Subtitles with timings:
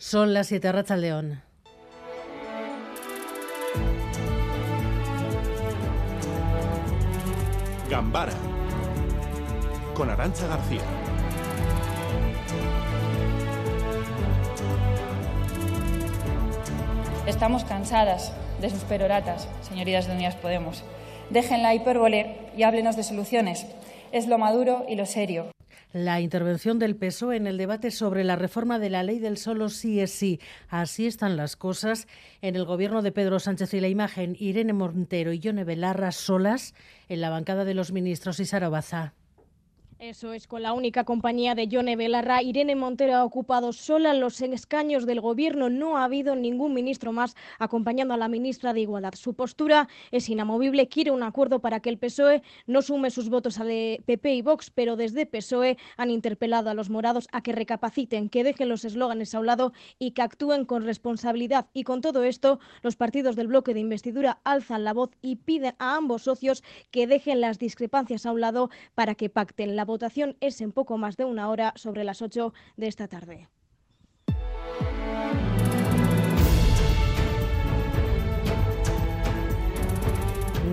[0.00, 1.42] Son las 7 Racha León.
[7.90, 8.32] Gambara
[9.94, 10.82] con Arancha García.
[17.26, 20.84] Estamos cansadas de sus peroratas, señorías de Unidas Podemos.
[21.30, 23.66] Dejen la hipérbole y háblenos de soluciones.
[24.12, 25.50] Es lo maduro y lo serio.
[25.92, 29.68] La intervención del PSOE en el debate sobre la reforma de la ley del solo
[29.68, 30.40] sí es sí.
[30.68, 32.06] Así están las cosas
[32.42, 36.74] en el gobierno de Pedro Sánchez y la imagen Irene Montero y Yone Belarra solas
[37.08, 39.14] en la bancada de los ministros y Sarobaza.
[40.00, 44.40] Eso es, con la única compañía de Yone Belarra, Irene Montero ha ocupado sola los
[44.40, 45.70] escaños del gobierno.
[45.70, 49.14] No ha habido ningún ministro más acompañando a la ministra de Igualdad.
[49.16, 53.58] Su postura es inamovible, quiere un acuerdo para que el PSOE no sume sus votos
[53.58, 57.50] a de PP y Vox, pero desde PSOE han interpelado a los morados a que
[57.50, 61.66] recapaciten, que dejen los eslóganes a un lado y que actúen con responsabilidad.
[61.72, 65.74] Y con todo esto, los partidos del bloque de investidura alzan la voz y piden
[65.80, 70.36] a ambos socios que dejen las discrepancias a un lado para que pacten la votación
[70.40, 73.48] es en poco más de una hora sobre las 8 de esta tarde.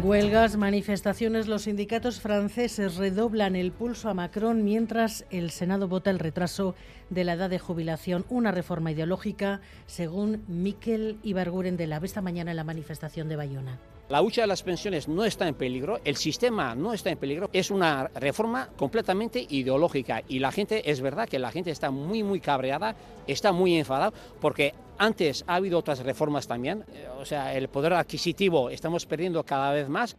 [0.04, 6.20] Huelgas, manifestaciones, los sindicatos franceses redoblan el pulso a Macron mientras el Senado vota el
[6.20, 6.76] retraso
[7.10, 12.52] de la edad de jubilación, una reforma ideológica, según Miquel Ibarguren de la esta mañana
[12.52, 13.80] en la manifestación de Bayona.
[14.08, 17.50] La hucha de las pensiones no está en peligro, el sistema no está en peligro,
[17.52, 22.22] es una reforma completamente ideológica y la gente, es verdad que la gente está muy,
[22.22, 22.96] muy cabreada,
[23.26, 27.94] está muy enfadada porque antes ha habido otras reformas también, eh, o sea, el poder
[27.94, 30.16] adquisitivo estamos perdiendo cada vez más.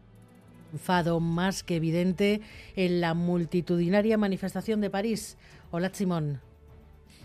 [0.72, 2.40] Enfado más que evidente
[2.74, 5.38] en la multitudinaria manifestación de París.
[5.70, 6.40] Hola, Simón.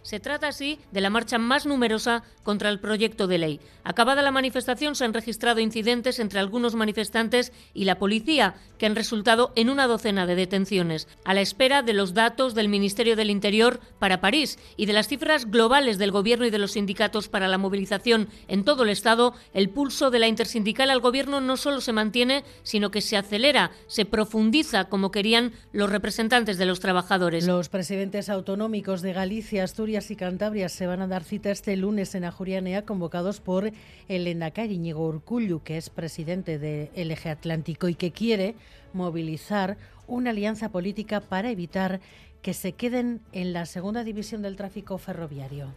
[0.04, 3.60] Se trata así de la marcha más numerosa contra el proyecto de ley.
[3.84, 8.96] Acabada la manifestación se han registrado incidentes entre algunos manifestantes y la policía, que han
[8.96, 13.30] resultado en una docena de detenciones, a la espera de los datos del Ministerio del
[13.30, 17.48] Interior para París y de las cifras globales del Gobierno y de los sindicatos para
[17.48, 19.36] la movilización en todo el Estado.
[19.54, 23.72] El pulso de la intersindical al Gobierno no solo se mantiene, sino que se acelera,
[23.88, 27.46] se profundiza, como querían los representantes de los trabajadores.
[27.46, 32.16] Los presidentes autonómicos de Galicia, Asturias, y Cantabria se van a dar cita este lunes
[32.16, 33.70] en Ajurianea, convocados por
[34.08, 38.56] el Endacari Íñigo Urcullu, que es presidente del Eje Atlántico y que quiere
[38.94, 42.00] movilizar una alianza política para evitar
[42.42, 45.68] que se queden en la segunda división del tráfico ferroviario.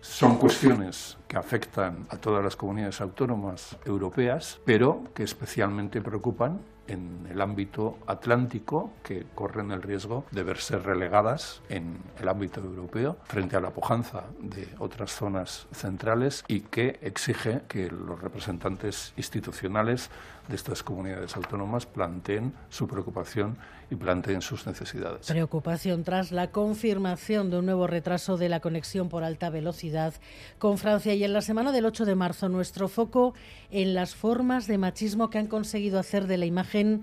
[0.00, 6.60] Son cuestiones que afectan a todas las comunidades autónomas europeas, pero que especialmente preocupan
[6.90, 13.16] en el ámbito atlántico que corren el riesgo de verse relegadas en el ámbito europeo
[13.24, 20.10] frente a la pujanza de otras zonas centrales y que exige que los representantes institucionales
[20.50, 23.56] de estas comunidades autónomas planteen su preocupación
[23.90, 25.28] y planteen sus necesidades.
[25.28, 30.14] Preocupación tras la confirmación de un nuevo retraso de la conexión por alta velocidad
[30.58, 33.34] con Francia y en la semana del 8 de marzo nuestro foco
[33.70, 37.02] en las formas de machismo que han conseguido hacer de la imagen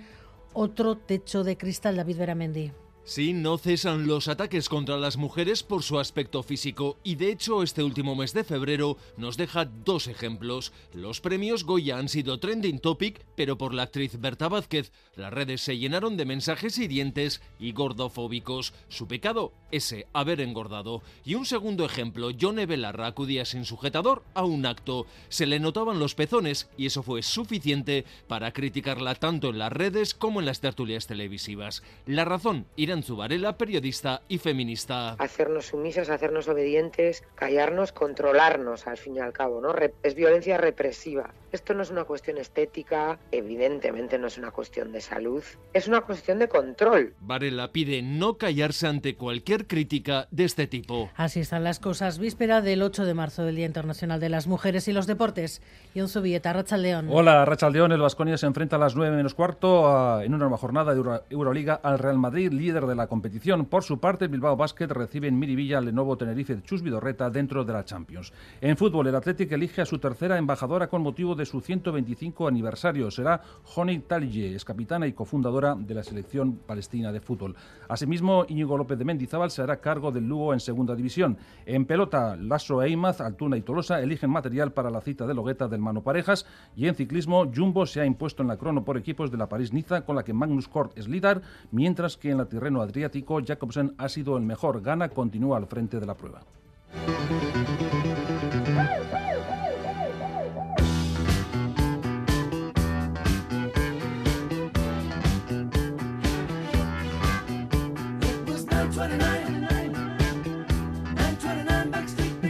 [0.53, 2.71] otro techo de cristal David Beramendi.
[3.07, 7.63] Sí, no cesan los ataques contra las mujeres por su aspecto físico y de hecho
[7.63, 10.73] este último mes de febrero nos deja dos ejemplos.
[10.93, 14.91] Los premios Goya han sido trending topic, pero por la actriz Berta Vázquez.
[15.15, 18.73] Las redes se llenaron de mensajes hirientes y gordofóbicos.
[18.89, 21.01] Su pecado, ese, haber engordado.
[21.23, 25.07] Y un segundo ejemplo, Yone Belarra acudía sin sujetador a un acto.
[25.29, 30.13] Se le notaban los pezones y eso fue suficiente para criticarla tanto en las redes
[30.13, 31.83] como en las tertulias televisivas.
[32.05, 35.13] La razón, irán Zubarela, periodista y feminista.
[35.13, 39.73] Hacernos sumisas, hacernos obedientes, callarnos, controlarnos al fin y al cabo, ¿no?
[40.03, 41.33] Es violencia represiva.
[41.51, 45.43] Esto no es una cuestión estética, evidentemente no es una cuestión de salud,
[45.73, 47.13] es una cuestión de control.
[47.21, 51.09] Varela pide no callarse ante cualquier crítica de este tipo.
[51.15, 52.19] Así están las cosas.
[52.19, 55.61] Víspera del 8 de marzo del Día Internacional de las Mujeres y los Deportes.
[55.95, 57.07] Yon Zubieta, León.
[57.09, 57.91] Hola, León.
[57.91, 61.79] El Vasconia se enfrenta a las 9 menos cuarto en una nueva jornada de Euroliga
[61.81, 63.65] al Real Madrid, líder de la competición.
[63.65, 67.73] Por su parte, Bilbao Basket recibe en Miribilla al Lenovo Tenerife Chus Vidorreta dentro de
[67.73, 68.33] la Champions.
[68.61, 73.11] En fútbol, el Athletic elige a su tercera embajadora con motivo de su 125 aniversario.
[73.11, 77.55] Será Joni Talye, es capitana y cofundadora de la selección palestina de fútbol.
[77.89, 81.37] Asimismo, Íñigo López de Mendizábal se hará cargo del Lugo en segunda división.
[81.65, 85.81] En pelota, Lasso Eimaz, Altuna y Tolosa eligen material para la cita de Logueta del
[85.81, 86.45] Mano Parejas.
[86.75, 90.05] Y en ciclismo, Jumbo se ha impuesto en la crono por equipos de la París-Niza,
[90.05, 91.41] con la que Magnus Kort es líder,
[91.71, 94.81] mientras que en la Tirreno adriático, Jacobsen ha sido el mejor.
[94.81, 96.41] Gana continúa al frente de la prueba.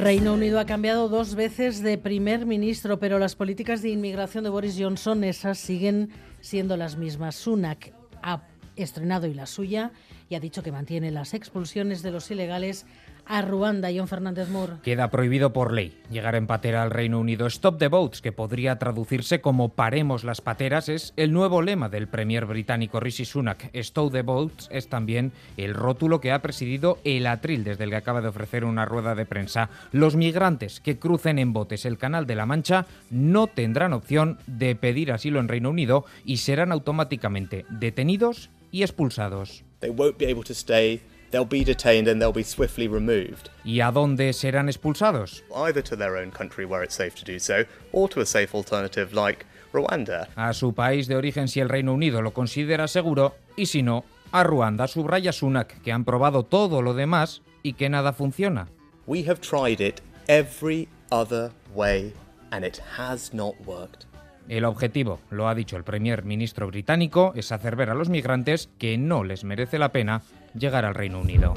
[0.07, 4.49] Reino Unido ha cambiado dos veces de primer ministro, pero las políticas de inmigración de
[4.49, 7.35] Boris Johnson, esas siguen siendo las mismas.
[7.35, 7.91] Sunak
[8.21, 8.43] ha
[8.77, 9.91] estrenado y la suya
[10.29, 12.85] y ha dicho que mantiene las expulsiones de los ilegales
[13.25, 13.89] a Ruanda.
[13.95, 14.73] John Fernández Moore.
[14.83, 17.47] Queda prohibido por ley llegar en patera al Reino Unido.
[17.47, 22.07] Stop the boats, que podría traducirse como paremos las pateras, es el nuevo lema del
[22.07, 23.69] premier británico Rishi Sunak.
[23.73, 27.95] Stop the boats es también el rótulo que ha presidido el atril desde el que
[27.97, 29.69] acaba de ofrecer una rueda de prensa.
[29.91, 34.75] Los migrantes que crucen en botes el Canal de la Mancha no tendrán opción de
[34.75, 39.66] pedir asilo en Reino Unido y serán automáticamente detenidos y expulsados.
[39.79, 41.01] They'll be able to stay.
[41.31, 43.49] They'll be detained and they'll be swiftly removed.
[43.65, 45.43] ¿Y a dónde serán expulsados?
[45.53, 48.55] Either to their own country where it's safe to do so, or to a safe
[48.55, 50.29] alternative like Rwanda.
[50.35, 54.05] A su país de origen si el Reino Unido lo considera seguro, y si no,
[54.31, 58.69] a Ruanda, subraya Sunak, que han probado todo lo demás y que nada funciona.
[59.05, 62.13] We have tried it every other way
[62.51, 64.05] and it has not worked.
[64.47, 68.69] El objetivo, lo ha dicho el primer ministro británico, es hacer ver a los migrantes
[68.77, 70.21] que no les merece la pena
[70.57, 71.53] llegar al Reino Unido.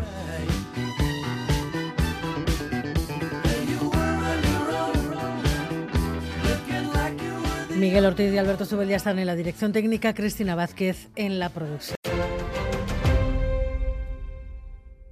[7.76, 11.99] Miguel Ortiz y Alberto Subel están en la dirección técnica, Cristina Vázquez en la producción.